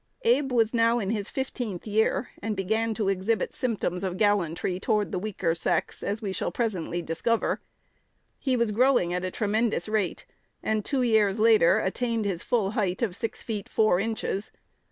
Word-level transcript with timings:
Abe 0.23 0.51
was 0.51 0.73
now 0.73 0.97
in 0.97 1.11
his 1.11 1.29
fifteenth 1.29 1.85
year, 1.85 2.29
and 2.41 2.55
began 2.57 2.95
to 2.95 3.07
exhibit 3.07 3.53
symptoms 3.53 4.03
of 4.03 4.17
gallantry 4.17 4.79
toward 4.79 5.11
the 5.11 5.19
weaker 5.19 5.53
sex, 5.53 6.01
as 6.01 6.23
we 6.23 6.31
shall 6.33 6.51
presently 6.51 7.03
discover. 7.03 7.61
He 8.39 8.57
was 8.57 8.71
growing 8.71 9.13
at 9.13 9.23
a 9.23 9.29
tremendous 9.29 9.87
rate, 9.87 10.25
and 10.63 10.83
two 10.83 11.03
years 11.03 11.39
later 11.39 11.77
attained 11.77 12.25
his 12.25 12.41
full 12.41 12.71
height 12.71 13.03
of 13.03 13.15
six 13.15 13.43
feet 13.43 13.69
four 13.69 13.99
inches. 13.99 14.49